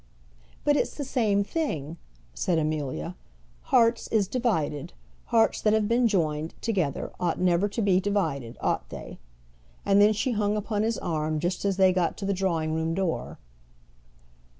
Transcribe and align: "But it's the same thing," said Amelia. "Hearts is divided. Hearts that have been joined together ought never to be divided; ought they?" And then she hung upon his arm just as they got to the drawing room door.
"But 0.63 0.75
it's 0.75 0.95
the 0.95 1.03
same 1.05 1.43
thing," 1.43 1.97
said 2.33 2.57
Amelia. 2.57 3.15
"Hearts 3.65 4.07
is 4.07 4.27
divided. 4.27 4.93
Hearts 5.25 5.61
that 5.61 5.73
have 5.73 5.87
been 5.87 6.07
joined 6.07 6.55
together 6.59 7.11
ought 7.19 7.39
never 7.39 7.67
to 7.67 7.83
be 7.83 7.99
divided; 7.99 8.57
ought 8.61 8.89
they?" 8.89 9.19
And 9.85 10.01
then 10.01 10.13
she 10.13 10.31
hung 10.31 10.57
upon 10.57 10.81
his 10.81 10.97
arm 10.97 11.39
just 11.39 11.65
as 11.65 11.77
they 11.77 11.93
got 11.93 12.17
to 12.17 12.25
the 12.25 12.33
drawing 12.33 12.73
room 12.73 12.95
door. 12.95 13.37